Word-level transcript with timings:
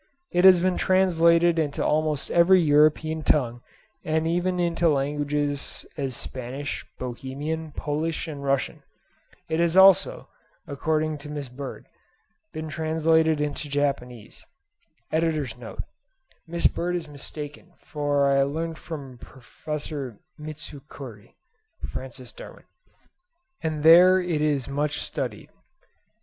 It 0.31 0.45
has 0.45 0.61
been 0.61 0.77
translated 0.77 1.59
into 1.59 1.85
almost 1.85 2.31
every 2.31 2.59
European 2.59 3.21
tongue, 3.21 3.61
even 4.03 4.59
into 4.59 4.85
such 4.85 4.89
languages 4.93 5.85
as 5.95 6.15
Spanish, 6.17 6.83
Bohemian, 6.97 7.71
Polish, 7.73 8.27
and 8.27 8.43
Russian. 8.43 8.81
It 9.47 9.59
has 9.59 9.77
also, 9.77 10.27
according 10.65 11.19
to 11.19 11.29
Miss 11.29 11.49
Bird, 11.49 11.85
been 12.51 12.67
translated 12.67 13.39
into 13.39 13.69
Japanese 13.69 14.43
(Miss 15.11 16.65
Bird 16.73 16.95
is 16.95 17.07
mistaken, 17.07 17.73
as 17.79 17.95
I 17.95 18.41
learn 18.41 18.73
from 18.73 19.19
Prof. 19.19 19.67
Mitsukuri.—F.D.), 20.39 22.49
and 23.61 23.85
is 23.85 24.65
there 24.67 24.67
much 24.75 24.99
studied. 24.99 25.49